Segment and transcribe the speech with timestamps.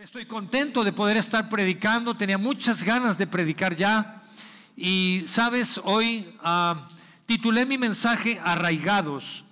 [0.00, 4.22] Estoy contento de poder estar predicando, tenía muchas ganas de predicar ya.
[4.74, 6.88] Y sabes, hoy ah,
[7.26, 9.44] titulé mi mensaje Arraigados.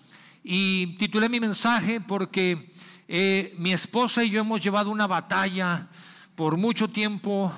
[0.42, 2.72] Y titulé mi mensaje porque
[3.08, 5.88] eh, mi esposa y yo hemos llevado una batalla
[6.34, 7.52] por mucho tiempo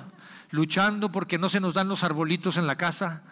[0.49, 3.23] luchando porque no se nos dan los arbolitos en la casa.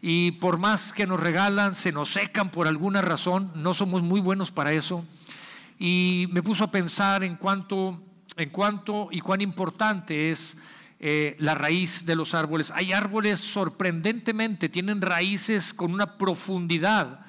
[0.00, 3.52] Y por más que nos regalan, se nos secan por alguna razón.
[3.54, 5.04] No somos muy buenos para eso.
[5.78, 8.00] Y me puso a pensar en cuanto,
[8.36, 10.56] en cuánto y cuán importante es
[11.00, 12.72] eh, la raíz de los árboles.
[12.74, 17.26] Hay árboles sorprendentemente, tienen raíces con una profundidad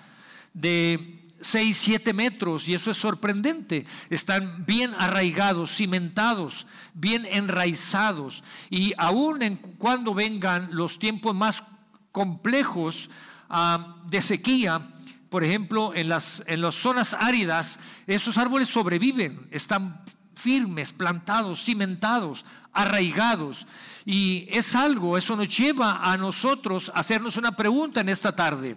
[0.54, 3.86] de 6, 7 metros y eso es sorprendente.
[4.10, 8.44] Están bien arraigados, cimentados, bien enraizados.
[8.70, 11.64] Y aún en cuando vengan los tiempos más
[12.12, 13.10] complejos
[13.50, 14.90] ah, de sequía,
[15.30, 20.04] por ejemplo, en las, en las zonas áridas, esos árboles sobreviven, están
[20.44, 22.44] firmes, plantados, cimentados,
[22.74, 23.66] arraigados.
[24.06, 28.76] Y es algo, eso nos lleva a nosotros a hacernos una pregunta en esta tarde.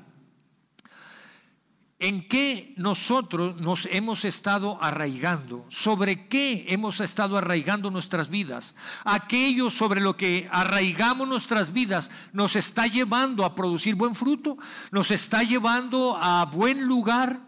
[1.99, 5.65] ¿En qué nosotros nos hemos estado arraigando?
[5.71, 8.75] ¿Sobre qué hemos estado arraigando nuestras vidas?
[9.03, 14.59] Aquello sobre lo que arraigamos nuestras vidas nos está llevando a producir buen fruto,
[14.91, 17.41] nos está llevando a buen lugar.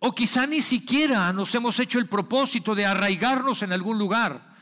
[0.00, 4.56] O quizá ni siquiera nos hemos hecho el propósito de arraigarnos en algún lugar.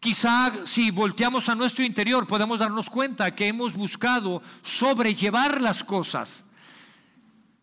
[0.00, 6.44] Quizá si volteamos a nuestro interior podemos darnos cuenta que hemos buscado sobrellevar las cosas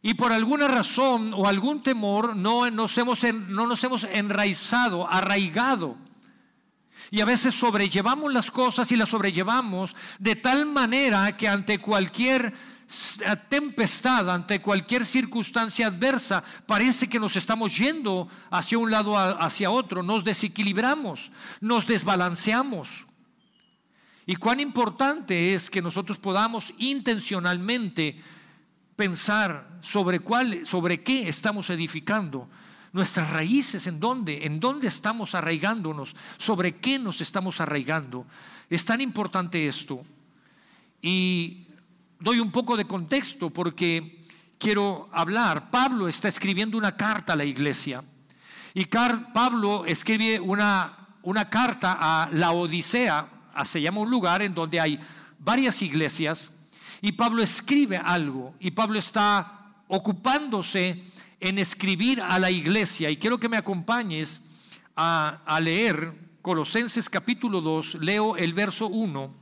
[0.01, 5.95] y por alguna razón o algún temor no nos hemos, no nos hemos enraizado, arraigado.
[7.11, 12.53] Y a veces sobrellevamos las cosas y las sobrellevamos de tal manera que ante cualquier
[13.47, 20.03] tempestad, ante cualquier circunstancia adversa, parece que nos estamos yendo hacia un lado, hacia otro,
[20.03, 21.31] nos desequilibramos,
[21.61, 23.05] nos desbalanceamos.
[24.25, 28.21] Y cuán importante es que nosotros podamos intencionalmente
[28.95, 32.47] pensar sobre cuál, sobre qué estamos edificando,
[32.93, 38.25] nuestras raíces, en dónde, en dónde estamos arraigándonos, sobre qué nos estamos arraigando.
[38.69, 40.01] Es tan importante esto.
[41.01, 41.67] Y
[42.21, 44.25] doy un poco de contexto porque
[44.57, 45.69] quiero hablar.
[45.69, 48.03] Pablo está escribiendo una carta a la iglesia.
[48.73, 53.27] Y Pablo escribe una, una carta a la Odisea,
[53.65, 54.99] se llama un lugar en donde hay
[55.39, 56.51] varias iglesias
[57.01, 61.03] y Pablo escribe algo y Pablo está ocupándose
[61.39, 63.09] en escribir a la iglesia.
[63.09, 64.41] Y quiero que me acompañes
[64.95, 69.40] a, leer Colosenses capítulo 2, leo el verso 1.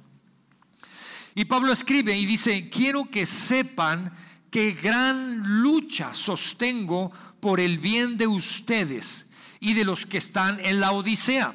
[1.36, 4.14] Y Pablo escribe y dice, quiero que sepan
[4.50, 9.28] que gran lucha sostengo por el bien de ustedes
[9.60, 11.54] y de los que están en la Odisea.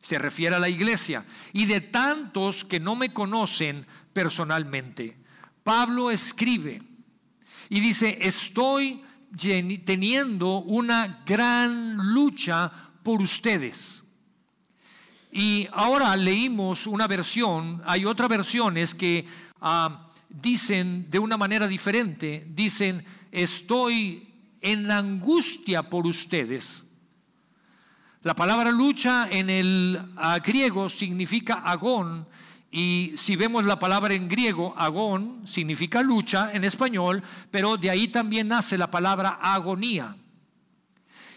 [0.00, 1.24] Se refiere a la iglesia.
[1.52, 5.16] Y de tantos que no me conocen personalmente.
[5.62, 6.82] Pablo escribe
[7.68, 9.02] y dice, estoy
[9.84, 12.70] teniendo una gran lucha
[13.02, 14.03] por ustedes.
[15.36, 19.26] Y ahora leímos una versión, hay otras versiones que
[19.60, 24.28] ah, dicen de una manera diferente, dicen, estoy
[24.60, 26.84] en angustia por ustedes.
[28.22, 32.28] La palabra lucha en el ah, griego significa agón
[32.70, 38.06] y si vemos la palabra en griego, agón, significa lucha en español, pero de ahí
[38.06, 40.14] también nace la palabra agonía.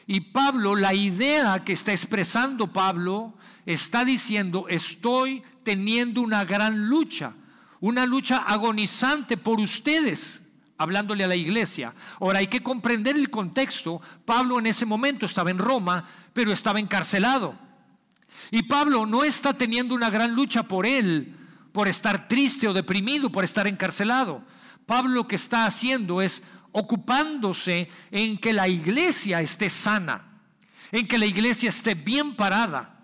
[0.06, 3.34] Y Pablo, la idea que está expresando Pablo,
[3.68, 7.34] está diciendo, estoy teniendo una gran lucha,
[7.82, 10.42] una lucha agonizante por ustedes,
[10.78, 11.94] hablándole a la iglesia.
[12.22, 14.02] Ahora hay que comprender el contexto.
[14.24, 17.60] Pablo en ese momento estaba en Roma, pero estaba encarcelado.
[18.52, 21.36] Y Pablo no está teniendo una gran lucha por él,
[21.74, 24.44] por estar triste o deprimido, por estar encarcelado.
[24.86, 26.42] Pablo lo que está haciendo es
[26.72, 30.40] ocupándose en que la iglesia esté sana,
[30.94, 32.97] en que la iglesia esté bien parada.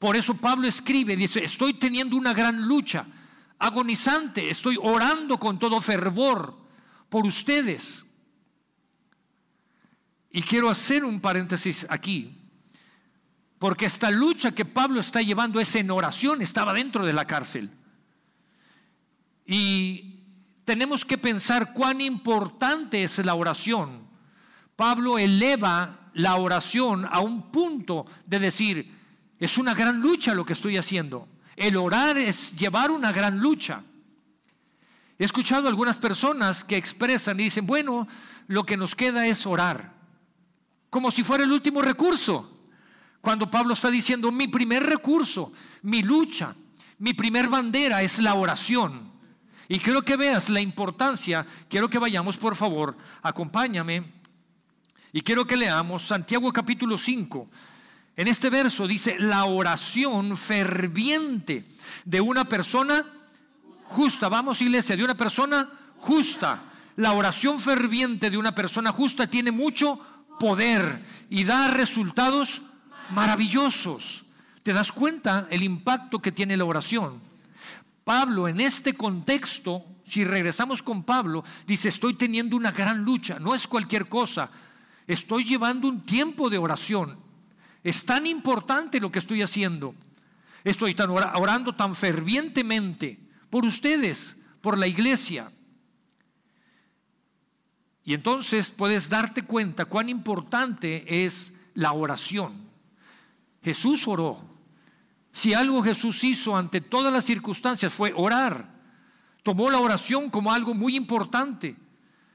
[0.00, 3.06] Por eso Pablo escribe, dice, estoy teniendo una gran lucha,
[3.58, 6.56] agonizante, estoy orando con todo fervor
[7.10, 8.06] por ustedes.
[10.30, 12.34] Y quiero hacer un paréntesis aquí.
[13.58, 17.70] Porque esta lucha que Pablo está llevando es en oración, estaba dentro de la cárcel.
[19.44, 20.20] Y
[20.64, 24.08] tenemos que pensar cuán importante es la oración.
[24.76, 28.99] Pablo eleva la oración a un punto de decir,
[29.40, 31.26] es una gran lucha lo que estoy haciendo.
[31.56, 33.82] El orar es llevar una gran lucha.
[35.18, 38.06] He escuchado algunas personas que expresan y dicen, bueno,
[38.46, 39.94] lo que nos queda es orar,
[40.90, 42.58] como si fuera el último recurso.
[43.20, 45.52] Cuando Pablo está diciendo, mi primer recurso,
[45.82, 46.54] mi lucha,
[46.98, 49.10] mi primer bandera es la oración.
[49.68, 54.20] Y quiero que veas la importancia, quiero que vayamos por favor, acompáñame,
[55.12, 57.48] y quiero que leamos Santiago capítulo 5.
[58.16, 61.64] En este verso dice, la oración ferviente
[62.04, 63.04] de una persona
[63.84, 66.64] justa, vamos iglesia, de una persona justa.
[66.96, 69.98] La oración ferviente de una persona justa tiene mucho
[70.38, 72.62] poder y da resultados
[73.10, 74.24] maravillosos.
[74.62, 77.20] ¿Te das cuenta el impacto que tiene la oración?
[78.04, 83.54] Pablo en este contexto, si regresamos con Pablo, dice, estoy teniendo una gran lucha, no
[83.54, 84.50] es cualquier cosa,
[85.06, 87.29] estoy llevando un tiempo de oración.
[87.82, 89.94] Es tan importante lo que estoy haciendo.
[90.64, 93.18] Estoy tan orando tan fervientemente
[93.48, 95.50] por ustedes, por la iglesia.
[98.04, 102.68] Y entonces puedes darte cuenta cuán importante es la oración.
[103.62, 104.42] Jesús oró.
[105.32, 108.68] Si algo Jesús hizo ante todas las circunstancias fue orar.
[109.42, 111.76] Tomó la oración como algo muy importante,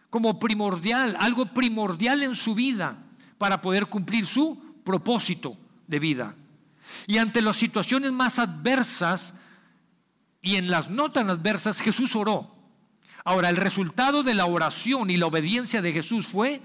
[0.09, 2.97] como primordial, algo primordial en su vida
[3.37, 6.35] para poder cumplir su propósito de vida.
[7.07, 9.33] Y ante las situaciones más adversas
[10.41, 12.55] y en las no tan adversas, Jesús oró.
[13.25, 16.61] Ahora, el resultado de la oración y la obediencia de Jesús fue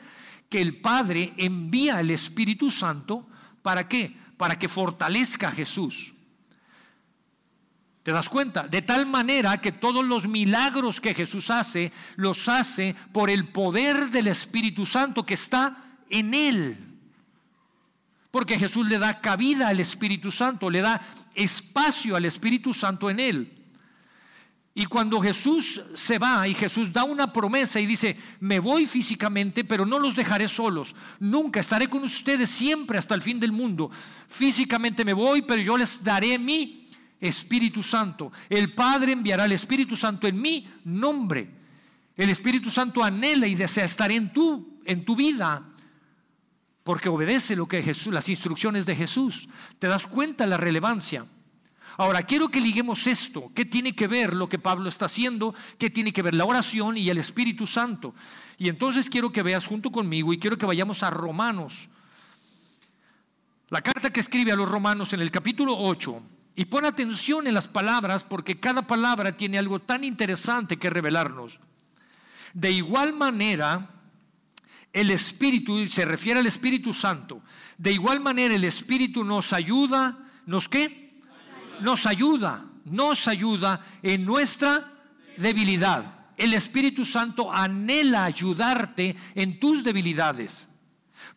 [0.50, 3.26] que el Padre envía el Espíritu Santo
[3.62, 4.14] para qué?
[4.36, 6.12] Para que fortalezca a Jesús.
[8.02, 8.68] ¿Te das cuenta?
[8.68, 14.10] De tal manera que todos los milagros que Jesús hace, los hace por el poder
[14.10, 16.89] del Espíritu Santo que está en Él.
[18.30, 21.00] Porque Jesús le da cabida al Espíritu Santo, le da
[21.34, 23.60] espacio al Espíritu Santo en Él.
[24.72, 29.64] Y cuando Jesús se va y Jesús da una promesa y dice, me voy físicamente,
[29.64, 30.94] pero no los dejaré solos.
[31.18, 33.90] Nunca estaré con ustedes siempre hasta el fin del mundo.
[34.28, 36.88] Físicamente me voy, pero yo les daré mi
[37.20, 38.32] Espíritu Santo.
[38.48, 41.50] El Padre enviará el Espíritu Santo en mi nombre.
[42.16, 45.69] El Espíritu Santo anhela y desea estar en tu, en tu vida
[46.82, 49.48] porque obedece lo que Jesús, las instrucciones de Jesús.
[49.78, 51.26] ¿Te das cuenta la relevancia?
[51.96, 53.50] Ahora, quiero que liguemos esto.
[53.54, 55.54] ¿Qué tiene que ver lo que Pablo está haciendo?
[55.78, 58.14] ¿Qué tiene que ver la oración y el Espíritu Santo?
[58.56, 61.88] Y entonces quiero que veas junto conmigo y quiero que vayamos a Romanos.
[63.68, 66.22] La carta que escribe a los romanos en el capítulo 8
[66.56, 71.60] y pon atención en las palabras porque cada palabra tiene algo tan interesante que revelarnos.
[72.52, 73.88] De igual manera,
[74.92, 77.42] el Espíritu, se refiere al Espíritu Santo,
[77.78, 81.20] de igual manera el Espíritu nos ayuda, ¿nos qué?
[81.80, 84.92] Nos ayuda, nos ayuda en nuestra
[85.36, 86.14] debilidad.
[86.36, 90.68] El Espíritu Santo anhela ayudarte en tus debilidades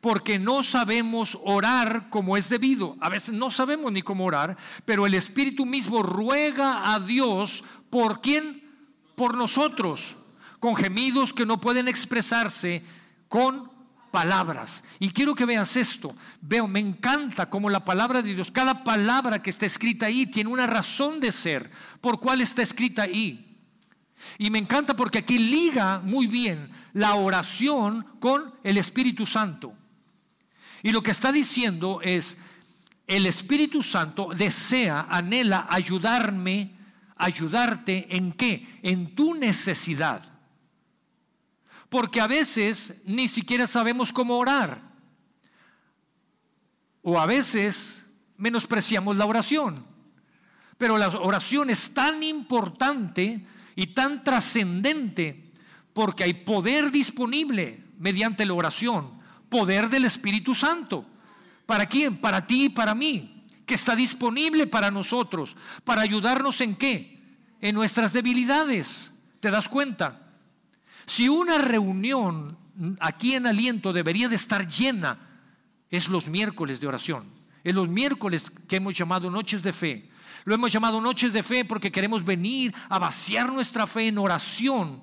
[0.04, 2.98] porque no sabemos orar como es debido.
[3.00, 8.20] A veces no sabemos ni cómo orar, pero el Espíritu mismo ruega a Dios por
[8.20, 8.70] quién?
[9.16, 10.18] Por nosotros,
[10.60, 12.84] con gemidos que no pueden expresarse
[13.34, 13.72] con
[14.12, 14.84] palabras.
[15.00, 16.16] Y quiero que veas esto.
[16.40, 20.52] Veo, me encanta como la palabra de Dios, cada palabra que está escrita ahí tiene
[20.52, 23.58] una razón de ser por cuál está escrita ahí.
[24.38, 29.74] Y me encanta porque aquí liga muy bien la oración con el Espíritu Santo.
[30.84, 32.38] Y lo que está diciendo es,
[33.08, 36.76] el Espíritu Santo desea, anhela ayudarme,
[37.16, 38.80] ayudarte en qué?
[38.84, 40.33] En tu necesidad.
[41.94, 44.82] Porque a veces ni siquiera sabemos cómo orar.
[47.04, 48.04] O a veces
[48.36, 49.86] menospreciamos la oración.
[50.80, 53.46] Pero la oración es tan importante
[53.76, 55.52] y tan trascendente
[55.94, 61.06] porque hay poder disponible mediante la oración poder del Espíritu Santo.
[61.68, 62.18] ¿Para quién?
[62.18, 67.22] Para ti y para mí, que está disponible para nosotros, para ayudarnos en qué?
[67.62, 69.12] En nuestras debilidades.
[69.40, 70.33] ¿Te das cuenta?
[71.06, 72.58] Si una reunión
[73.00, 75.18] aquí en aliento debería de estar llena,
[75.90, 77.26] es los miércoles de oración.
[77.64, 80.10] Es los miércoles que hemos llamado noches de fe.
[80.46, 85.02] Lo hemos llamado noches de fe porque queremos venir a vaciar nuestra fe en oración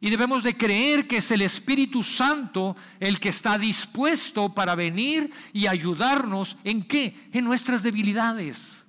[0.00, 5.30] y debemos de creer que es el Espíritu Santo el que está dispuesto para venir
[5.52, 7.28] y ayudarnos en qué?
[7.32, 8.79] En nuestras debilidades.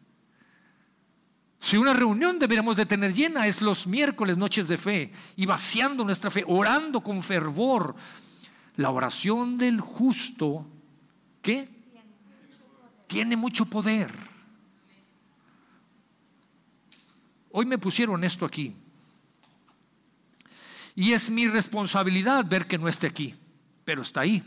[1.61, 6.03] Si una reunión deberíamos de tener llena es los miércoles, noches de fe, y vaciando
[6.03, 7.95] nuestra fe, orando con fervor.
[8.77, 10.65] La oración del justo,
[11.41, 11.69] ¿qué?
[13.05, 14.11] Tiene mucho poder.
[17.51, 18.73] Hoy me pusieron esto aquí.
[20.95, 23.35] Y es mi responsabilidad ver que no esté aquí,
[23.85, 24.43] pero está ahí.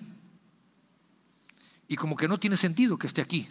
[1.86, 3.46] y como que no tiene sentido que esté aquí.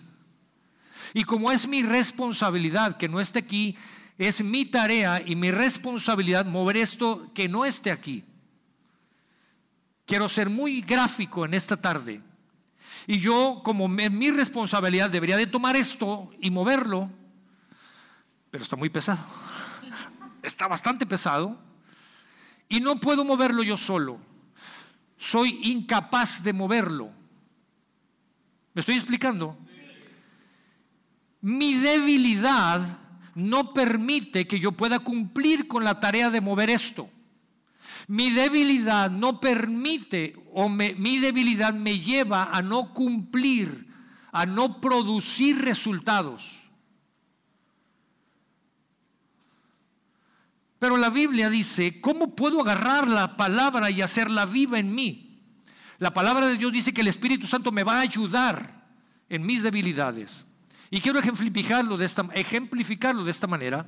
[1.13, 3.77] Y como es mi responsabilidad que no esté aquí,
[4.17, 8.23] es mi tarea y mi responsabilidad mover esto que no esté aquí.
[10.05, 12.21] Quiero ser muy gráfico en esta tarde.
[13.07, 17.09] Y yo, como es mi responsabilidad, debería de tomar esto y moverlo,
[18.49, 19.23] pero está muy pesado.
[20.43, 21.57] Está bastante pesado.
[22.67, 24.19] Y no puedo moverlo yo solo.
[25.17, 27.11] Soy incapaz de moverlo.
[28.73, 29.57] ¿Me estoy explicando?
[31.43, 32.81] Mi debilidad
[33.35, 37.09] no permite que yo pueda cumplir con la tarea de mover esto.
[38.07, 43.87] Mi debilidad no permite o mi debilidad me lleva a no cumplir,
[44.31, 46.59] a no producir resultados.
[50.79, 55.41] Pero la Biblia dice, ¿cómo puedo agarrar la palabra y hacerla viva en mí?
[55.99, 58.87] La palabra de Dios dice que el Espíritu Santo me va a ayudar
[59.27, 60.45] en mis debilidades.
[60.93, 63.87] Y quiero ejemplificarlo de esta, ejemplificarlo de esta manera.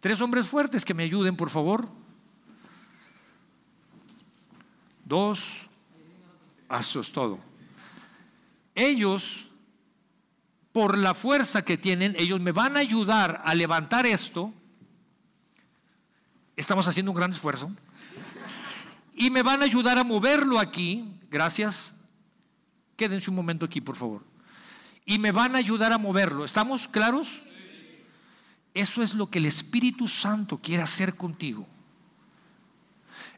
[0.00, 1.86] Tres hombres fuertes que me ayuden, por favor.
[5.04, 5.44] Dos.
[6.70, 7.38] Eso es todo.
[8.74, 9.46] Ellos,
[10.72, 14.50] por la fuerza que tienen, ellos me van a ayudar a levantar esto.
[16.56, 17.70] Estamos haciendo un gran esfuerzo.
[19.14, 21.12] Y me van a ayudar a moverlo aquí.
[21.30, 21.92] Gracias.
[22.96, 24.37] Quédense un momento aquí, por favor
[25.08, 26.44] y me van a ayudar a moverlo.
[26.44, 27.40] ¿Estamos claros?
[28.74, 31.66] Eso es lo que el Espíritu Santo quiere hacer contigo.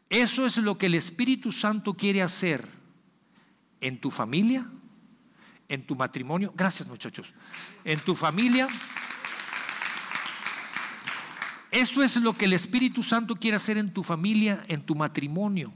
[0.09, 2.67] Eso es lo que el Espíritu Santo quiere hacer
[3.79, 4.69] en tu familia,
[5.69, 6.53] en tu matrimonio.
[6.57, 7.33] Gracias muchachos.
[7.85, 8.67] En tu familia.
[11.71, 15.71] Eso es lo que el Espíritu Santo quiere hacer en tu familia, en tu matrimonio,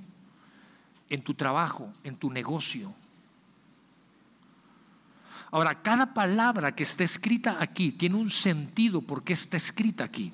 [1.10, 2.94] en tu trabajo, en tu negocio.
[5.52, 10.34] Ahora, cada palabra que está escrita aquí tiene un sentido porque está escrita aquí.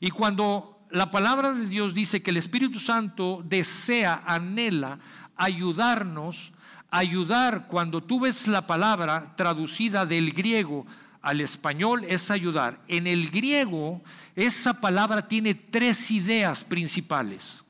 [0.00, 4.98] Y cuando la palabra de Dios dice que el Espíritu Santo desea, anhela
[5.36, 6.52] ayudarnos,
[6.90, 10.86] ayudar, cuando tú ves la palabra traducida del griego
[11.22, 12.80] al español es ayudar.
[12.86, 14.00] En el griego
[14.36, 17.64] esa palabra tiene tres ideas principales.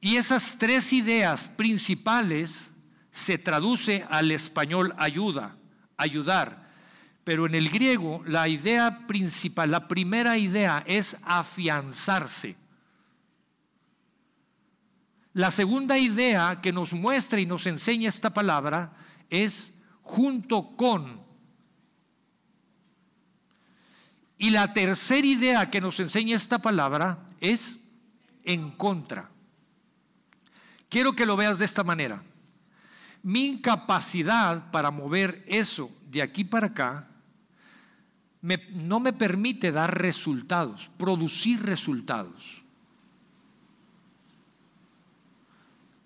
[0.00, 2.70] Y esas tres ideas principales
[3.14, 5.56] se traduce al español ayuda,
[5.96, 6.68] ayudar.
[7.22, 12.56] Pero en el griego la idea principal, la primera idea es afianzarse.
[15.32, 18.92] La segunda idea que nos muestra y nos enseña esta palabra
[19.30, 21.22] es junto con.
[24.38, 27.78] Y la tercera idea que nos enseña esta palabra es
[28.42, 29.30] en contra.
[30.88, 32.22] Quiero que lo veas de esta manera
[33.24, 37.08] mi incapacidad para mover eso de aquí para acá
[38.70, 42.62] no me permite dar resultados, producir resultados.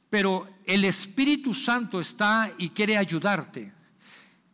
[0.08, 3.72] Pero el Espíritu Santo está y quiere ayudarte.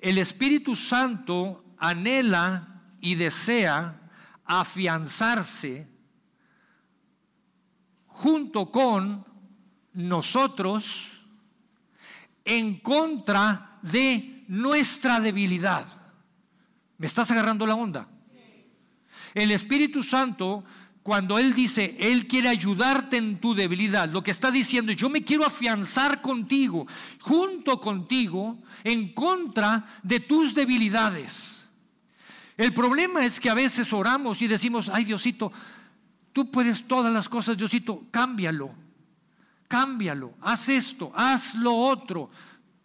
[0.00, 4.00] El Espíritu Santo anhela y desea
[4.46, 5.86] afianzarse
[8.06, 9.26] junto con
[9.92, 11.13] nosotros
[12.44, 15.86] en contra de nuestra debilidad.
[16.98, 18.08] ¿Me estás agarrando la onda?
[19.34, 20.64] El Espíritu Santo,
[21.02, 25.10] cuando Él dice, Él quiere ayudarte en tu debilidad, lo que está diciendo es, yo
[25.10, 26.86] me quiero afianzar contigo,
[27.20, 31.66] junto contigo, en contra de tus debilidades.
[32.56, 35.50] El problema es que a veces oramos y decimos, ay Diosito,
[36.32, 38.83] tú puedes todas las cosas, Diosito, cámbialo
[39.68, 42.30] cámbialo, haz esto, haz lo otro.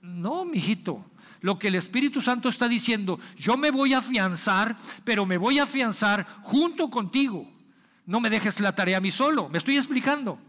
[0.02, 1.06] No, mijito.
[1.42, 5.60] Lo que el Espíritu Santo está diciendo, yo me voy a afianzar, pero me voy
[5.60, 7.50] a afianzar junto contigo.
[8.06, 9.48] No me dejes la tarea a mí solo.
[9.50, 10.40] ¿Me estoy explicando?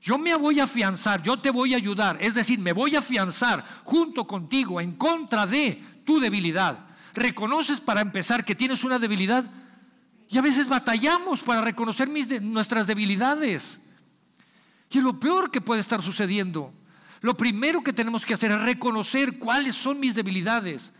[0.00, 2.18] Yo me voy a afianzar, yo te voy a ayudar.
[2.20, 6.78] Es decir, me voy a afianzar junto contigo en contra de tu debilidad.
[7.14, 9.44] ¿Reconoces para empezar que tienes una debilidad?
[10.28, 12.08] Y a veces batallamos para reconocer
[12.42, 13.81] nuestras debilidades.
[14.92, 16.72] Y es lo peor que puede estar sucediendo.
[17.22, 20.92] Lo primero que tenemos que hacer es reconocer cuáles son mis debilidades.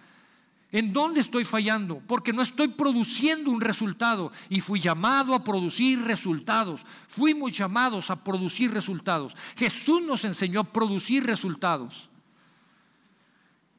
[0.71, 2.01] ¿En dónde estoy fallando?
[2.07, 4.33] Porque no estoy produciendo un resultado.
[4.49, 6.87] Y fui llamado a producir resultados.
[7.07, 9.37] Fuimos llamados a producir resultados.
[9.57, 12.09] Jesús nos enseñó a producir resultados.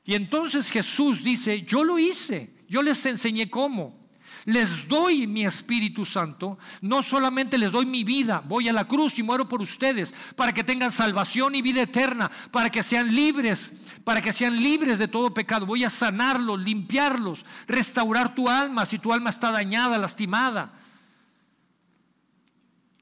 [0.06, 2.54] Y entonces Jesús dice, yo lo hice.
[2.68, 4.03] Yo les enseñé cómo.
[4.46, 9.18] Les doy mi Espíritu Santo, no solamente les doy mi vida, voy a la cruz
[9.18, 13.72] y muero por ustedes, para que tengan salvación y vida eterna, para que sean libres,
[14.04, 15.66] para que sean libres de todo pecado.
[15.66, 20.74] Voy a sanarlos, limpiarlos, restaurar tu alma si tu alma está dañada, lastimada.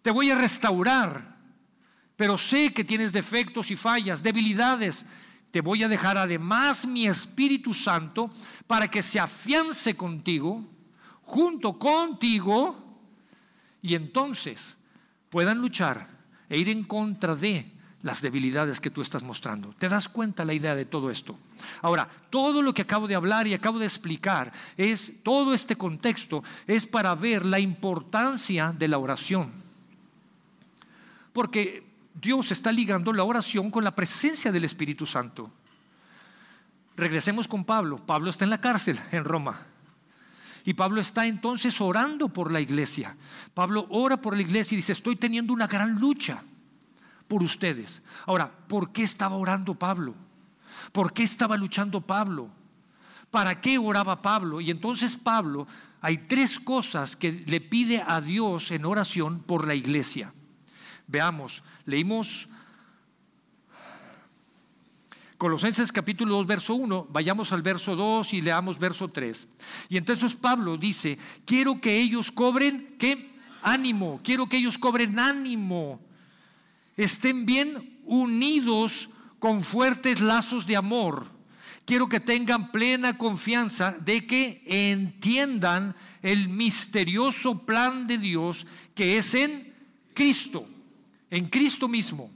[0.01, 1.37] Te voy a restaurar,
[2.15, 5.05] pero sé que tienes defectos y fallas, debilidades.
[5.49, 8.29] Te voy a dejar además mi Espíritu Santo
[8.67, 10.65] para que se afiance contigo
[11.31, 12.75] junto contigo
[13.81, 14.75] y entonces
[15.29, 16.09] puedan luchar
[16.49, 17.71] e ir en contra de
[18.03, 19.73] las debilidades que tú estás mostrando.
[19.79, 21.39] ¿Te das cuenta la idea de todo esto?
[21.81, 26.43] Ahora, todo lo que acabo de hablar y acabo de explicar es todo este contexto
[26.67, 29.53] es para ver la importancia de la oración.
[31.31, 31.81] Porque
[32.13, 35.49] Dios está ligando la oración con la presencia del Espíritu Santo.
[36.97, 38.05] Regresemos con Pablo.
[38.05, 39.70] Pablo está en la cárcel en Roma.
[40.63, 43.17] Y Pablo está entonces orando por la iglesia.
[43.53, 46.43] Pablo ora por la iglesia y dice, estoy teniendo una gran lucha
[47.27, 48.01] por ustedes.
[48.25, 50.15] Ahora, ¿por qué estaba orando Pablo?
[50.91, 52.49] ¿Por qué estaba luchando Pablo?
[53.31, 54.61] ¿Para qué oraba Pablo?
[54.61, 55.67] Y entonces Pablo,
[56.01, 60.33] hay tres cosas que le pide a Dios en oración por la iglesia.
[61.07, 62.49] Veamos, leímos
[65.41, 69.47] Colosenses capítulo 2, verso 1, vayamos al verso 2 y leamos verso 3.
[69.89, 73.31] Y entonces Pablo dice, quiero que ellos cobren, ¿qué?
[73.63, 75.99] Ánimo, quiero que ellos cobren ánimo,
[76.95, 81.25] estén bien unidos con fuertes lazos de amor.
[81.85, 89.33] Quiero que tengan plena confianza de que entiendan el misterioso plan de Dios que es
[89.33, 89.73] en
[90.13, 90.67] Cristo,
[91.31, 92.29] en Cristo mismo.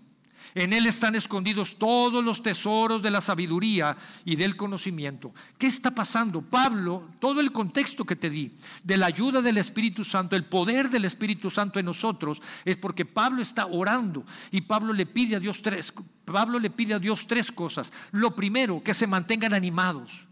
[0.56, 5.34] En Él están escondidos todos los tesoros de la sabiduría y del conocimiento.
[5.58, 6.42] ¿Qué está pasando?
[6.42, 10.90] Pablo, todo el contexto que te di de la ayuda del Espíritu Santo, el poder
[10.90, 15.42] del Espíritu Santo en nosotros, es porque Pablo está orando y Pablo le pide a
[15.42, 15.94] Dios tres,
[16.24, 17.92] Pablo le pide a Dios tres cosas.
[18.12, 20.26] Lo primero, que se mantengan animados.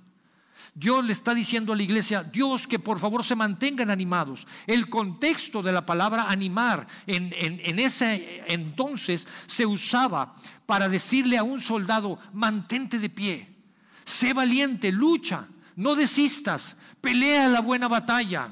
[0.75, 4.47] Dios le está diciendo a la iglesia, Dios que por favor se mantengan animados.
[4.65, 10.33] El contexto de la palabra animar en, en, ese entonces se usaba
[10.65, 13.55] para decirle a un soldado, mantente de pie,
[14.03, 18.49] sé valiente, lucha, no desistas, pelea la buena batalla.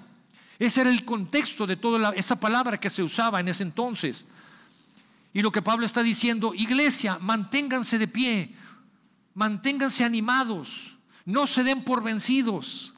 [0.59, 4.25] Ese era el contexto de toda esa palabra que se usaba en ese entonces.
[5.33, 8.55] Y lo que Pablo está diciendo, iglesia, manténganse de pie,
[9.33, 10.97] manténganse animados.
[11.25, 12.93] No se den por vencidos.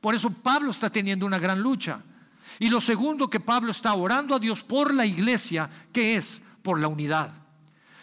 [0.00, 2.02] Por eso Pablo está teniendo una gran lucha.
[2.58, 6.80] Y lo segundo que Pablo está orando a Dios por la iglesia, que es por
[6.80, 7.32] la unidad.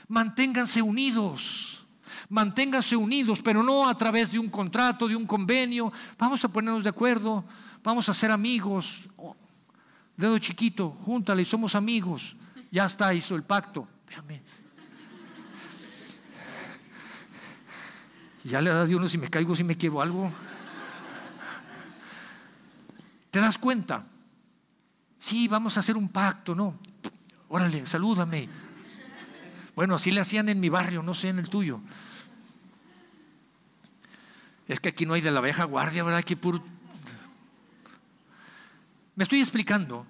[0.07, 1.85] Manténganse unidos.
[2.29, 5.91] Manténganse unidos, pero no a través de un contrato, de un convenio.
[6.17, 7.43] Vamos a ponernos de acuerdo,
[7.83, 9.07] vamos a ser amigos.
[9.17, 9.35] Oh,
[10.17, 12.35] dedo chiquito, júntale somos amigos.
[12.71, 13.87] Ya está, hizo el pacto.
[14.07, 14.41] Véame,
[18.45, 20.31] ya le da de uno si me caigo, si me quiero algo.
[23.31, 24.05] ¿Te das cuenta?
[25.19, 26.77] Sí, vamos a hacer un pacto, ¿no?
[27.49, 28.47] Órale, salúdame.
[29.75, 31.81] Bueno, así le hacían en mi barrio, no sé en el tuyo.
[34.67, 36.23] Es que aquí no hay de la vieja guardia, ¿verdad?
[36.23, 36.63] Que puro...
[39.15, 40.05] Me estoy explicando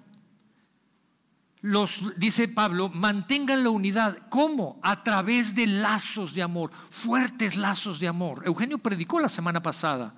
[1.66, 4.18] los, dice Pablo, mantengan la unidad.
[4.28, 4.78] ¿Cómo?
[4.82, 8.42] A través de lazos de amor, fuertes lazos de amor.
[8.46, 10.14] Eugenio predicó la semana pasada.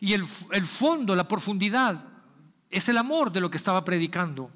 [0.00, 2.04] Y el, el fondo, la profundidad,
[2.68, 4.50] es el amor de lo que estaba predicando.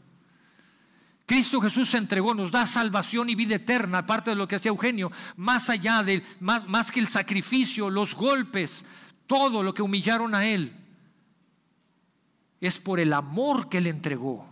[1.27, 4.71] Cristo Jesús se entregó, nos da salvación y vida eterna, aparte de lo que hacía
[4.71, 8.85] Eugenio, más allá de, más, más que el sacrificio, los golpes,
[9.29, 10.77] todo lo que humillaron a Él,
[12.61, 14.52] es por el amor que Él entregó.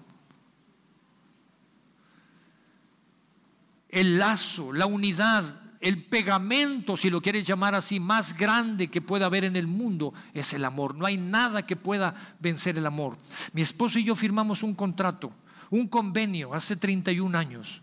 [3.90, 9.26] El lazo, la unidad, el pegamento, si lo quieres llamar así, más grande que pueda
[9.26, 10.94] haber en el mundo es el amor.
[10.94, 13.16] No hay nada que pueda vencer el amor.
[13.53, 15.33] Mi esposo y yo firmamos un contrato,
[15.70, 17.83] un convenio hace 31 años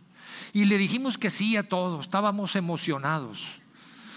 [0.54, 3.60] y le dijimos que sí a todos, estábamos emocionados.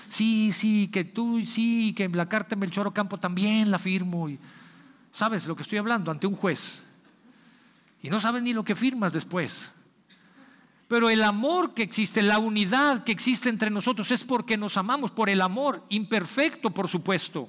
[0.09, 4.29] Sí, sí, que tú, sí, que la carta de Melchor Campo también la firmo.
[4.29, 4.39] Y,
[5.13, 6.11] ¿Sabes lo que estoy hablando?
[6.11, 6.83] Ante un juez.
[8.03, 9.71] Y no sabes ni lo que firmas después.
[10.91, 15.13] Pero el amor que existe, la unidad que existe entre nosotros es porque nos amamos,
[15.13, 17.49] por el amor imperfecto, por supuesto,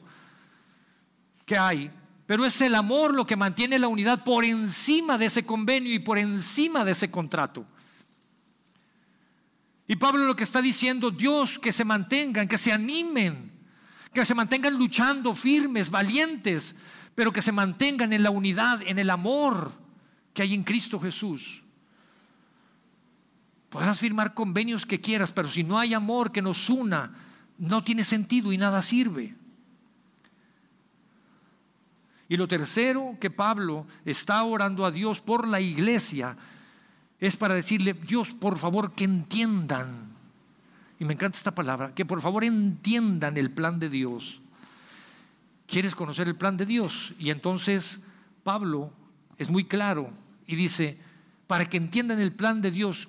[1.44, 1.90] que hay.
[2.28, 5.98] Pero es el amor lo que mantiene la unidad por encima de ese convenio y
[5.98, 7.66] por encima de ese contrato.
[9.88, 13.52] Y Pablo lo que está diciendo, Dios, que se mantengan, que se animen,
[14.14, 16.76] que se mantengan luchando firmes, valientes,
[17.16, 19.72] pero que se mantengan en la unidad, en el amor
[20.32, 21.61] que hay en Cristo Jesús.
[23.72, 27.14] Podrás firmar convenios que quieras, pero si no hay amor que nos una,
[27.58, 29.34] no tiene sentido y nada sirve.
[32.28, 36.36] Y lo tercero que Pablo está orando a Dios por la iglesia
[37.18, 40.12] es para decirle, Dios, por favor, que entiendan,
[41.00, 44.42] y me encanta esta palabra, que por favor entiendan el plan de Dios.
[45.66, 47.14] ¿Quieres conocer el plan de Dios?
[47.18, 48.02] Y entonces
[48.44, 48.92] Pablo
[49.38, 50.12] es muy claro
[50.46, 50.98] y dice,
[51.48, 53.08] para que entiendan el plan de Dios,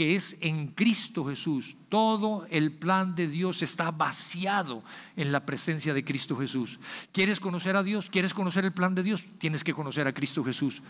[0.00, 1.76] que es en Cristo Jesús.
[1.90, 4.82] Todo el plan de Dios está vaciado
[5.14, 6.80] en la presencia de Cristo Jesús.
[7.12, 8.08] ¿Quieres conocer a Dios?
[8.08, 9.26] ¿Quieres conocer el plan de Dios?
[9.36, 10.80] Tienes que conocer a Cristo Jesús.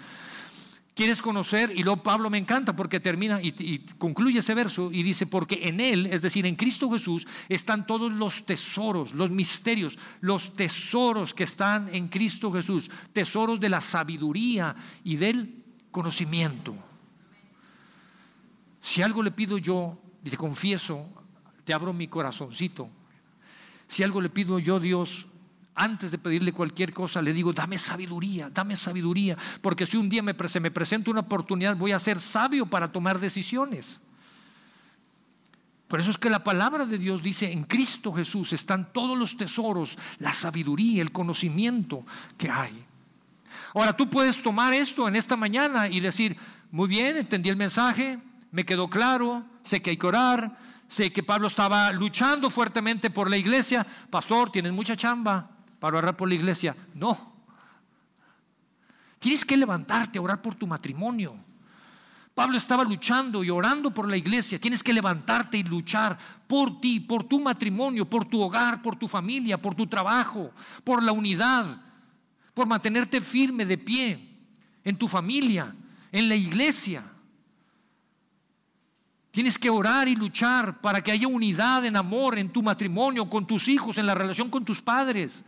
[0.95, 1.73] ¿Quieres conocer?
[1.75, 5.59] Y luego Pablo me encanta porque termina y, y, concluye ese verso y dice, porque
[5.67, 11.35] en Él, es decir, en Cristo Jesús, están todos los tesoros, los misterios, los tesoros
[11.35, 16.90] que están en Cristo Jesús, tesoros de la sabiduría y del conocimiento.
[18.81, 21.09] Si algo le pido yo, y te confieso,
[21.65, 22.89] te abro mi corazoncito,
[23.89, 25.27] si algo le pido yo, Dios,
[25.75, 30.23] antes de pedirle cualquier cosa, le digo, dame sabiduría, dame sabiduría, porque si un día
[30.23, 34.01] me, se me presenta una oportunidad, voy a ser sabio para tomar decisiones.
[35.89, 39.37] Por eso es que la palabra de Dios dice, en Cristo Jesús están todos los
[39.37, 42.07] tesoros, la sabiduría, el conocimiento
[42.39, 42.85] que hay.
[43.75, 46.37] Ahora tú puedes tomar esto en esta mañana y decir,
[46.71, 50.59] muy bien, entendí el mensaje, me quedó claro, sé que hay que orar,
[50.89, 53.87] sé que Pablo estaba luchando fuertemente por la iglesia.
[54.11, 56.77] Pastor, tienes mucha chamba para orar por la iglesia.
[56.95, 57.31] No.
[59.19, 61.37] Tienes que levantarte a orar por tu matrimonio.
[62.35, 64.59] Pablo estaba luchando y orando por la iglesia.
[64.59, 69.09] Tienes que levantarte y luchar por ti, por tu matrimonio, por tu hogar, por tu
[69.09, 71.67] familia, por tu trabajo, por la unidad,
[72.55, 74.39] por mantenerte firme de pie
[74.85, 75.75] en tu familia,
[76.11, 77.05] en la iglesia.
[79.31, 83.47] Tienes que orar y luchar para que haya unidad en amor en tu matrimonio, con
[83.47, 85.45] tus hijos, en la relación con tus padres.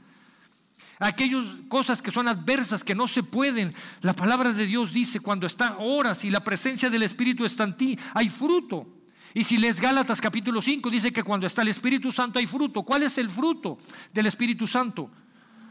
[1.01, 3.75] Aquellas cosas que son adversas, que no se pueden.
[4.01, 7.77] La palabra de Dios dice, cuando está horas y la presencia del Espíritu está en
[7.77, 8.87] ti, hay fruto.
[9.35, 12.85] Y si lees Gálatas capítulo 5, dice que cuando está el Espíritu Santo hay fruto.
[12.85, 13.79] ¿Cuál es el fruto
[14.13, 15.11] del Espíritu Santo?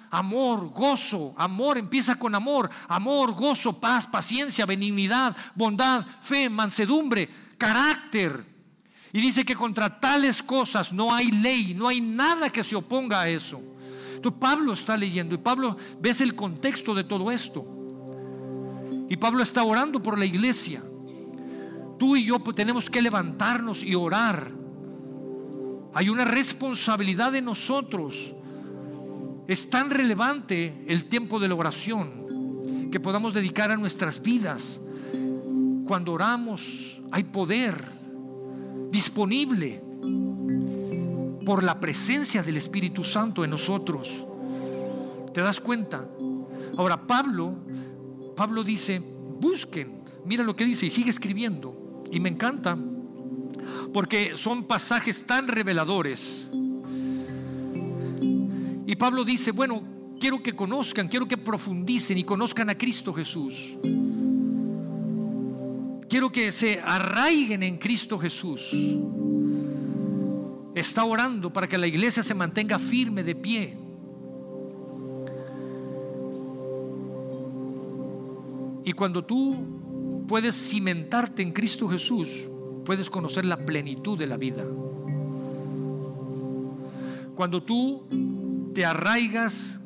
[0.10, 7.30] Amor, gozo, amor, empieza con amor, amor, gozo, paz, paciencia, benignidad, bondad, fe, mansedumbre,
[7.62, 8.44] carácter.
[9.14, 13.22] Y dice que contra tales cosas no hay ley, no hay nada que se oponga
[13.22, 13.62] a eso.
[14.16, 17.64] Entonces Pablo está leyendo y Pablo ves el contexto de todo esto.
[19.10, 20.82] Y Pablo está orando por la iglesia.
[22.00, 24.52] Tú y yo tenemos que levantarnos y orar.
[25.94, 28.34] Hay una responsabilidad de nosotros.
[29.48, 34.80] Es tan relevante el tiempo de la oración que podamos dedicar a nuestras vidas.
[35.92, 37.76] Cuando oramos, hay poder
[38.90, 39.84] disponible
[41.46, 44.10] por la presencia del Espíritu Santo en nosotros.
[45.34, 46.08] ¿Te das cuenta?
[46.78, 47.56] Ahora Pablo,
[48.38, 52.04] Pablo dice, busquen, mira lo que dice y sigue escribiendo.
[52.10, 52.78] Y me encanta
[53.94, 56.50] porque son pasajes tan reveladores.
[58.88, 59.84] Y Pablo dice, bueno,
[60.22, 63.78] quiero que conozcan, quiero que profundicen y conozcan a Cristo Jesús.
[66.12, 68.70] Quiero que se arraiguen en Cristo Jesús.
[70.76, 73.78] Está orando para que la iglesia se mantenga firme de pie.
[78.84, 82.50] Y cuando tú puedes cimentarte en Cristo Jesús,
[82.84, 84.66] puedes conocer la plenitud de la vida.
[87.36, 89.80] Cuando tú te arraigas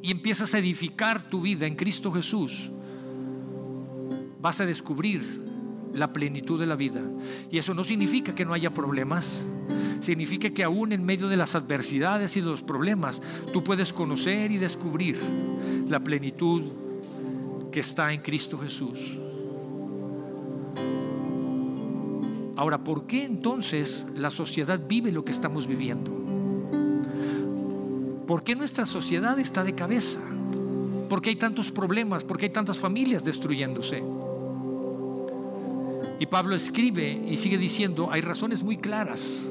[0.00, 2.70] y empiezas a edificar tu vida en Cristo Jesús,
[4.40, 5.44] vas a descubrir
[5.96, 7.00] la plenitud de la vida.
[7.50, 9.44] Y eso no significa que no haya problemas.
[10.00, 13.20] Significa que aún en medio de las adversidades y de los problemas,
[13.52, 15.18] tú puedes conocer y descubrir
[15.88, 16.62] la plenitud
[17.72, 19.18] que está en Cristo Jesús.
[22.56, 26.10] Ahora, ¿por qué entonces la sociedad vive lo que estamos viviendo?
[28.26, 30.20] ¿Por qué nuestra sociedad está de cabeza?
[31.08, 32.24] ¿Por qué hay tantos problemas?
[32.24, 34.02] ¿Por qué hay tantas familias destruyéndose?
[36.18, 39.42] Y Pablo escribe y sigue diciendo, hay razones muy claras.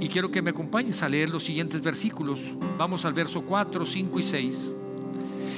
[0.00, 2.40] Y quiero que me acompañes a leer los siguientes versículos.
[2.76, 4.72] Vamos al verso 4, 5 y 6.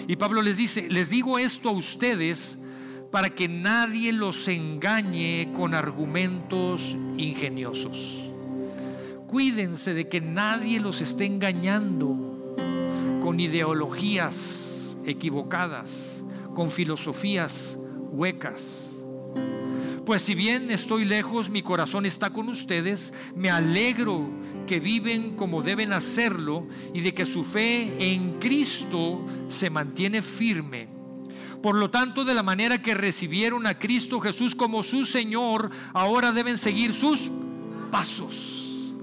[0.07, 2.59] Y Pablo les dice, les digo esto a ustedes
[3.11, 8.21] para que nadie los engañe con argumentos ingeniosos.
[9.27, 12.55] Cuídense de que nadie los esté engañando
[13.23, 16.23] con ideologías equivocadas,
[16.55, 17.79] con filosofías
[18.15, 19.05] huecas.
[20.07, 24.29] Pues si bien estoy lejos, mi corazón está con ustedes, me alegro
[24.67, 30.89] que viven como deben hacerlo y de que su fe en Cristo se mantiene firme.
[31.63, 36.33] Por lo tanto, de la manera que recibieron a Cristo Jesús como su Señor, ahora
[36.33, 37.31] deben seguir sus
[37.91, 38.95] pasos.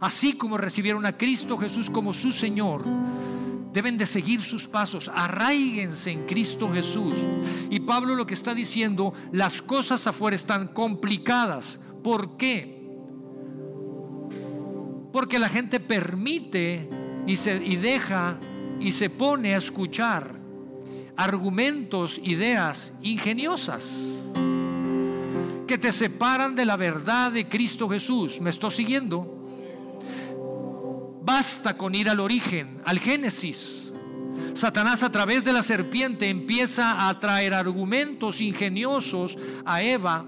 [0.00, 2.84] Así como recibieron a Cristo Jesús como su Señor,
[3.78, 7.16] deben de seguir sus pasos, arraíguense en Cristo Jesús.
[7.70, 11.78] Y Pablo lo que está diciendo, las cosas afuera están complicadas.
[12.02, 12.82] ¿Por qué?
[15.12, 16.90] Porque la gente permite
[17.24, 18.40] y, se, y deja
[18.80, 20.40] y se pone a escuchar
[21.14, 24.24] argumentos, ideas ingeniosas
[25.68, 28.40] que te separan de la verdad de Cristo Jesús.
[28.40, 29.37] ¿Me estoy siguiendo?
[31.28, 33.92] Basta con ir al origen, al Génesis.
[34.54, 39.36] Satanás a través de la serpiente empieza a traer argumentos ingeniosos
[39.66, 40.24] a Eva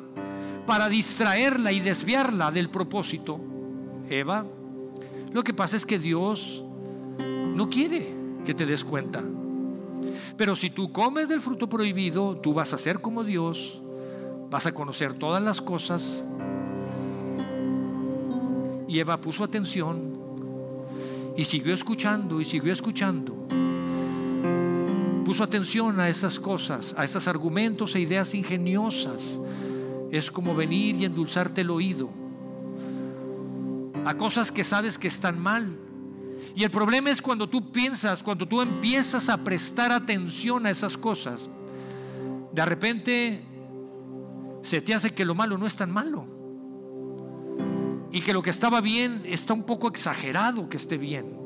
[0.67, 3.41] para distraerla y desviarla del propósito.
[4.11, 4.45] Eva,
[5.33, 6.63] lo que pasa es que Dios
[7.19, 9.25] no quiere que te des cuenta.
[10.37, 13.81] Pero si tú comes del fruto prohibido, tú vas a ser como Dios,
[14.51, 16.23] vas a conocer todas las cosas.
[18.87, 20.20] Y Eva puso atención
[21.37, 23.37] y siguió escuchando y siguió escuchando.
[25.25, 29.41] Puso atención a esas cosas, a esos argumentos e ideas ingeniosas.
[30.11, 32.11] Es como venir y endulzarte el oído
[34.05, 35.77] a cosas que sabes que están mal
[36.55, 40.97] y el problema es cuando tú piensas, cuando tú empiezas a prestar atención a esas
[40.97, 41.49] cosas,
[42.53, 43.45] de repente
[44.63, 46.40] se te hace que lo malo no es tan malo.
[48.13, 51.37] Y que lo que estaba bien está un poco exagerado que esté bien.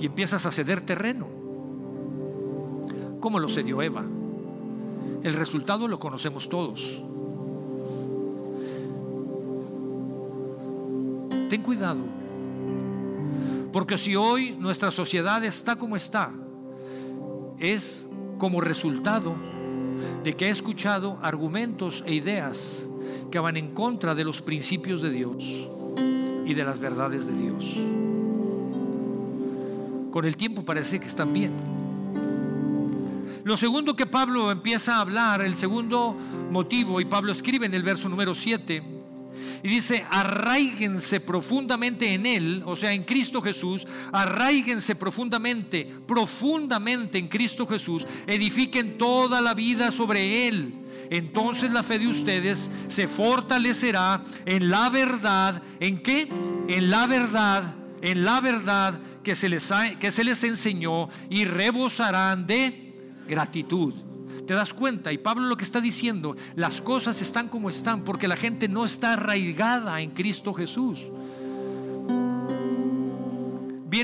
[0.00, 1.28] Y empiezas a ceder terreno.
[3.20, 4.04] Como lo cedió Eva.
[5.22, 7.02] El resultado lo conocemos todos.
[11.48, 12.18] Ten cuidado
[13.72, 16.32] porque si hoy nuestra sociedad está como está,
[17.58, 18.06] es
[18.38, 19.36] como resultado
[20.24, 22.87] de que he escuchado argumentos e ideas
[23.30, 25.68] que van en contra de los principios de Dios
[26.44, 27.76] y de las verdades de Dios.
[30.10, 31.52] Con el tiempo parece que están bien.
[33.44, 36.16] Lo segundo que Pablo empieza a hablar, el segundo
[36.50, 38.82] motivo, y Pablo escribe en el verso número 7,
[39.62, 47.28] y dice, arraíguense profundamente en Él, o sea, en Cristo Jesús, arraíguense profundamente, profundamente en
[47.28, 50.87] Cristo Jesús, edifiquen toda la vida sobre Él.
[51.10, 55.62] Entonces la fe de ustedes se fortalecerá en la verdad.
[55.80, 56.28] ¿En qué?
[56.68, 62.46] En la verdad, en la verdad que se les, que se les enseñó y rebosarán
[62.46, 63.94] de gratitud
[64.48, 65.12] te das cuenta.
[65.12, 68.86] Y Pablo lo que está diciendo, las cosas están como están porque la gente no
[68.86, 71.06] está arraigada en Cristo Jesús.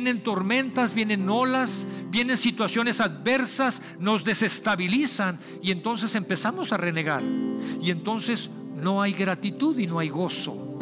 [0.04, 7.24] Vienen tormentas, vienen olas, vienen situaciones adversas, nos desestabilizan y entonces empezamos a renegar.
[7.80, 10.76] Y entonces no hay gratitud y no hay gozo.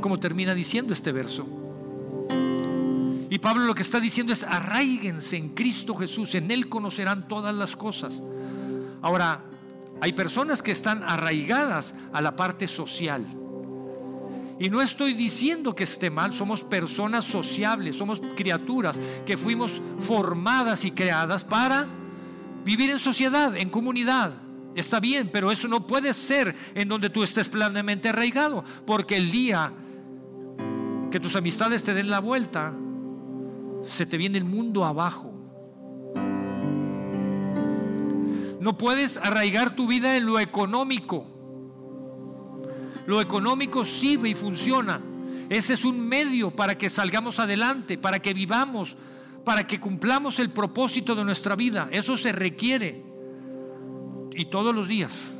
[0.00, 1.46] Como termina diciendo este verso.
[3.28, 7.54] Y Pablo lo que está diciendo es, arraíguense en Cristo Jesús, en Él conocerán todas
[7.54, 8.22] las cosas.
[9.02, 9.42] Ahora,
[10.00, 13.26] hay personas que están arraigadas a la parte social.
[14.58, 20.84] Y no estoy diciendo que esté mal, somos personas sociables, somos criaturas que fuimos formadas
[20.84, 21.86] y creadas para
[22.64, 24.32] vivir en sociedad, en comunidad.
[24.74, 29.30] Está bien, pero eso no puede ser en donde tú estés plenamente arraigado, porque el
[29.30, 29.72] día
[31.10, 32.74] que tus amistades te den la vuelta,
[33.88, 35.32] se te viene el mundo abajo.
[38.60, 41.35] No puedes arraigar tu vida en lo económico.
[43.06, 45.00] Lo económico sirve y funciona.
[45.48, 48.96] Ese es un medio para que salgamos adelante, para que vivamos,
[49.44, 51.88] para que cumplamos el propósito de nuestra vida.
[51.92, 53.04] Eso se requiere.
[54.34, 55.34] Y todos los días.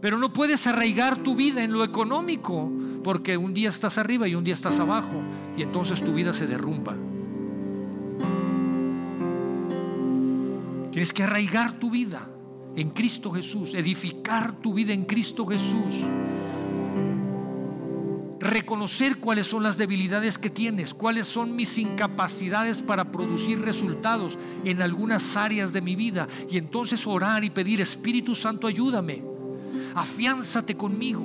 [0.00, 2.70] Pero no puedes arraigar tu vida en lo económico,
[3.02, 5.14] porque un día estás arriba y un día estás abajo,
[5.56, 6.96] y entonces tu vida se derrumba.
[10.90, 12.28] Tienes que arraigar tu vida
[12.76, 15.94] en Cristo Jesús, edificar tu vida en Cristo Jesús.
[18.40, 24.82] Reconocer cuáles son las debilidades que tienes, cuáles son mis incapacidades para producir resultados en
[24.82, 26.26] algunas áreas de mi vida.
[26.50, 29.22] Y entonces orar y pedir, Espíritu Santo, ayúdame,
[29.94, 31.24] afiánzate conmigo,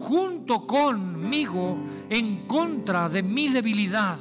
[0.00, 4.18] junto conmigo en contra de mi debilidad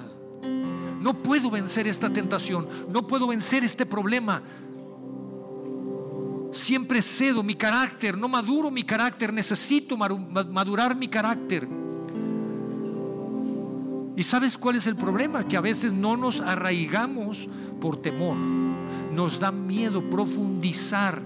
[1.01, 4.43] No puedo vencer esta tentación, no puedo vencer este problema.
[6.51, 11.67] Siempre cedo mi carácter, no maduro mi carácter, necesito madurar mi carácter.
[14.15, 15.47] ¿Y sabes cuál es el problema?
[15.47, 17.47] Que a veces no nos arraigamos
[17.79, 18.35] por temor.
[18.35, 21.21] Nos da miedo profundizar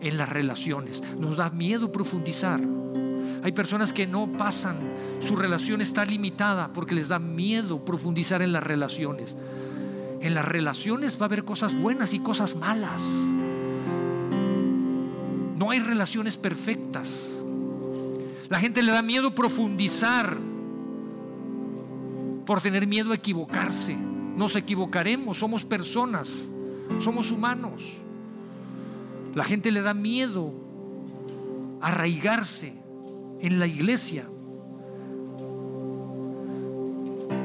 [0.00, 1.02] en las relaciones.
[1.20, 2.60] Nos da miedo profundizar.
[3.42, 4.76] Hay personas que no pasan,
[5.20, 9.36] su relación está limitada porque les da miedo profundizar en las relaciones.
[10.20, 13.02] En las relaciones va a haber cosas buenas y cosas malas.
[15.56, 17.30] No hay relaciones perfectas.
[18.48, 20.36] La gente le da miedo profundizar
[22.44, 23.96] por tener miedo a equivocarse.
[23.96, 26.30] Nos equivocaremos, somos personas,
[27.00, 27.94] somos humanos.
[29.34, 30.52] La gente le da miedo
[31.80, 32.74] arraigarse
[33.40, 34.28] en la iglesia.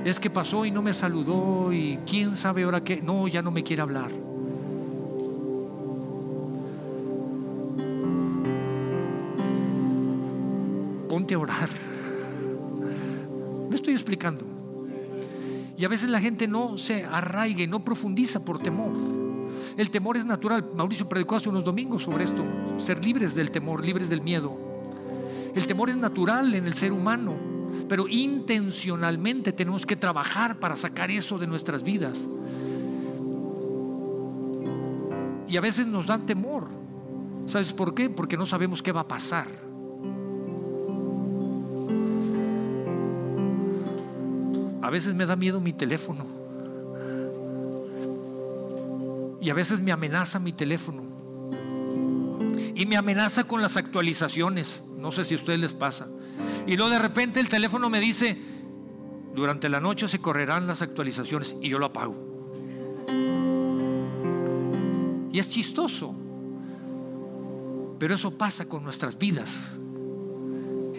[0.04, 3.02] Es que pasó y no me saludó y quién sabe ahora qué.
[3.02, 4.12] No, ya no me quiere hablar.
[11.36, 11.70] Orar.
[13.70, 14.46] Me estoy explicando.
[15.78, 18.92] Y a veces la gente no se arraiga y no profundiza por temor.
[19.78, 20.70] El temor es natural.
[20.76, 22.44] Mauricio predicó hace unos domingos sobre esto.
[22.78, 24.58] Ser libres del temor, libres del miedo.
[25.56, 27.36] El temor es natural en el ser humano,
[27.90, 32.18] pero intencionalmente tenemos que trabajar para sacar eso de nuestras vidas.
[35.48, 36.70] Y a veces nos dan temor.
[37.48, 38.10] ¿Sabes por qué?
[38.10, 39.71] Porque no sabemos qué va a pasar.
[44.92, 46.26] Veces me da miedo mi teléfono.
[49.42, 51.02] Y a veces me amenaza mi teléfono.
[52.76, 54.84] Y me amenaza con las actualizaciones.
[54.98, 56.08] No sé si a ustedes les pasa.
[56.68, 58.40] Y luego de repente el teléfono me dice,
[59.34, 62.16] durante la noche se correrán las actualizaciones y yo lo apago.
[65.32, 66.14] Y es chistoso.
[67.98, 69.80] Pero eso pasa con nuestras vidas.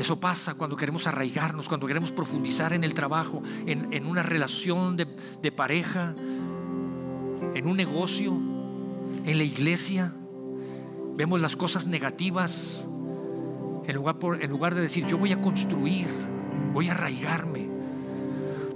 [0.02, 5.52] Eso pasa cuando queremos arraigarnos, cuando queremos profundizar en el trabajo, en, una relación de,
[5.52, 6.12] pareja,
[7.54, 10.12] en un negocio, en la iglesia.
[11.14, 12.84] Vemos las cosas negativas
[13.86, 16.08] en lugar, en lugar de decir, yo voy a construir,
[16.72, 17.70] voy a arraigarme.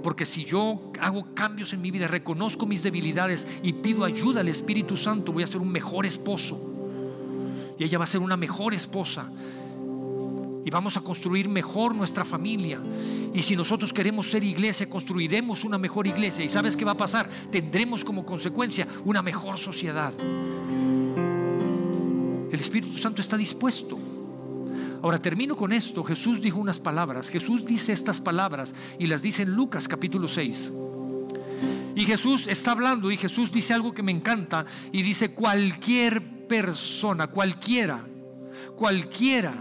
[0.01, 4.47] Porque si yo hago cambios en mi vida, reconozco mis debilidades y pido ayuda al
[4.47, 6.73] Espíritu Santo, voy a ser un mejor esposo.
[7.77, 9.29] Y ella va a ser una mejor esposa.
[10.67, 12.81] Y vamos a construir mejor nuestra familia.
[13.33, 16.43] Y si nosotros queremos ser iglesia, construiremos una mejor iglesia.
[16.43, 17.29] ¿Y sabes qué va a pasar?
[17.49, 20.11] Tendremos como consecuencia una mejor sociedad.
[22.51, 23.97] El Espíritu Santo está dispuesto.
[25.01, 26.03] Ahora termino con esto.
[26.03, 27.29] Jesús dijo unas palabras.
[27.29, 30.73] Jesús dice estas palabras y las dice en Lucas capítulo 6.
[31.95, 37.27] Y Jesús está hablando y Jesús dice algo que me encanta y dice cualquier persona,
[37.27, 38.01] cualquiera,
[38.75, 39.55] cualquiera,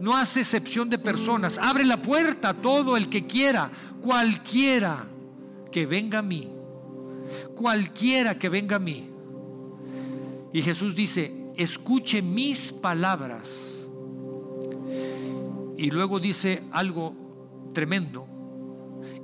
[0.00, 5.06] no hace excepción de personas, abre la puerta a todo el que quiera, cualquiera
[5.70, 6.48] que venga a mí,
[7.54, 9.10] cualquiera que venga a mí.
[10.52, 13.86] Y Jesús dice, escuche mis palabras.
[15.76, 17.14] Y luego dice algo
[17.72, 18.26] tremendo.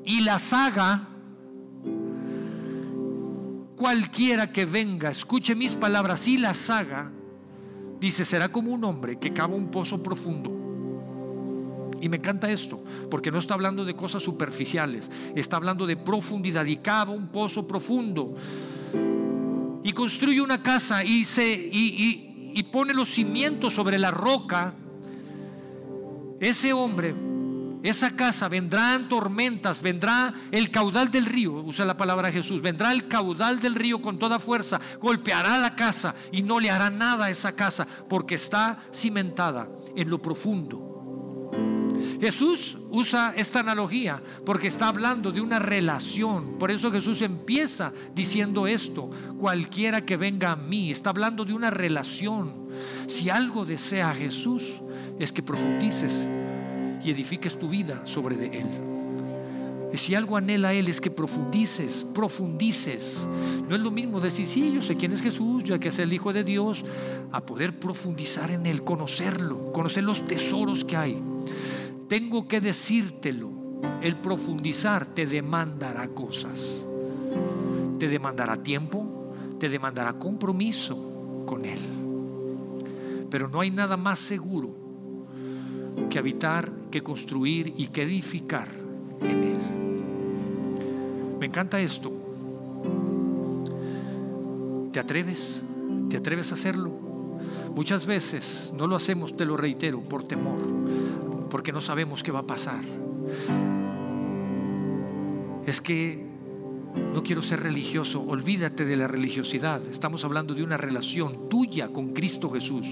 [0.05, 1.09] Y la saga,
[3.75, 7.11] cualquiera que venga, escuche mis palabras, y la saga,
[8.05, 10.51] dice, será como un hombre que cava un pozo profundo.
[12.01, 16.67] Y me encanta esto, porque no está hablando de cosas superficiales, está hablando de profundidad
[16.67, 18.35] y cava un pozo profundo.
[19.83, 24.75] Y construye una casa y, se, y, y pone los cimientos sobre la roca
[26.40, 27.14] ese hombre,
[27.85, 33.09] esa casa, vendrán tormentas, vendrá el caudal del río, usa la palabra Jesús, vendrá el
[33.09, 37.31] caudal del río con toda fuerza, golpeará la casa y no le hará nada a
[37.31, 41.51] esa casa porque está cimentada en lo profundo.
[42.18, 46.57] Jesús usa esta analogía porque está hablando de una relación.
[46.59, 51.68] Por eso Jesús empieza diciendo esto, cualquiera que venga a mí, está hablando de una
[51.68, 52.66] relación.
[53.09, 54.80] Si algo desea Jesús,
[55.18, 56.26] es que profundices
[57.05, 58.66] y edifiques tu vida sobre de Él.
[59.92, 63.26] Y si algo anhela Él es que profundices, profundices.
[63.68, 66.12] No es lo mismo decir, sí, yo sé quién es Jesús, ya que es el
[66.12, 66.84] Hijo de Dios,
[67.30, 71.22] a poder profundizar en Él, conocerlo, conocer los tesoros que hay.
[72.09, 73.50] Tengo que decírtelo,
[74.02, 76.84] el profundizar te demandará cosas.
[77.98, 81.80] Te demandará tiempo, te demandará compromiso con Él.
[83.30, 84.84] Pero no hay nada más seguro
[86.11, 88.68] que habitar, que construir y que edificar
[89.20, 89.59] en Él.
[91.40, 92.12] Me encanta esto.
[94.92, 95.64] ¿Te atreves?
[96.09, 96.90] ¿Te atreves a hacerlo?
[97.74, 100.59] Muchas veces no lo hacemos, te lo reitero, por temor,
[101.51, 102.84] porque no sabemos qué va a pasar.
[105.66, 106.24] Es que
[107.12, 109.82] no quiero ser religioso, olvídate de la religiosidad.
[109.90, 112.86] Estamos hablando de una relación tuya con Cristo Jesús.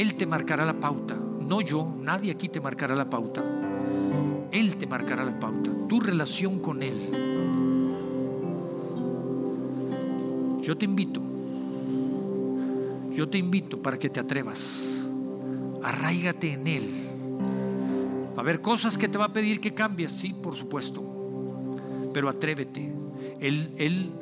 [0.00, 3.44] Él te marcará la pauta, no yo, nadie aquí te marcará la pauta.
[4.50, 6.96] Él te marcará la pauta, tu relación con Él.
[10.62, 11.20] Yo te invito,
[13.12, 15.06] yo te invito para que te atrevas,
[15.82, 17.08] arraigate en Él.
[18.32, 21.04] Va a haber cosas que te va a pedir que cambies, sí, por supuesto,
[22.14, 22.90] pero atrévete.
[23.38, 24.12] Él, él,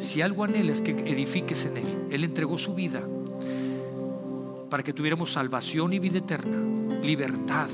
[0.00, 3.08] si algo anhelas que edifiques en Él, Él entregó su vida
[4.74, 6.58] para que tuviéramos salvación y vida eterna,
[7.00, 7.68] libertad.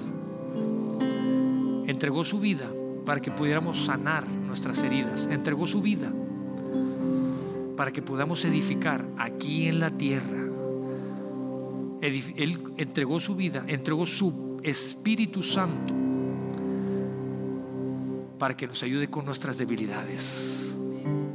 [1.86, 2.70] Entregó su vida
[3.06, 5.26] para que pudiéramos sanar nuestras heridas.
[5.30, 6.12] Entregó su vida
[7.74, 10.44] para que podamos edificar aquí en la tierra.
[12.02, 15.94] Él entregó su vida, entregó su Espíritu Santo
[18.38, 20.76] para que nos ayude con nuestras debilidades,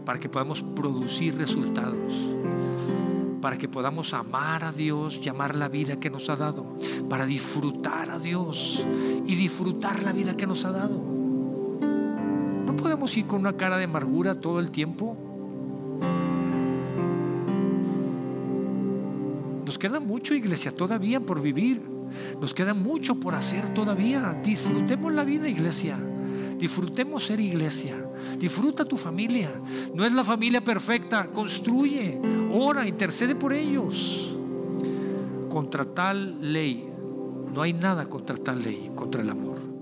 [0.06, 2.36] para que podamos producir resultados
[3.46, 6.66] para que podamos amar a Dios y amar la vida que nos ha dado,
[7.08, 8.84] para disfrutar a Dios
[9.28, 11.00] y disfrutar la vida que nos ha dado.
[12.66, 15.16] No podemos ir con una cara de amargura todo el tiempo.
[19.64, 21.84] Nos queda mucho, iglesia, todavía por vivir.
[22.42, 24.42] Nos queda mucho por hacer todavía.
[24.44, 26.00] Disfrutemos la vida, iglesia.
[26.58, 27.96] Disfrutemos ser iglesia.
[28.38, 29.52] Disfruta tu familia.
[29.94, 31.28] No es la familia perfecta.
[31.28, 32.20] Construye,
[32.52, 34.34] ora, intercede por ellos.
[35.50, 36.90] Contra tal ley,
[37.54, 39.75] no hay nada contra tal ley, contra el amor.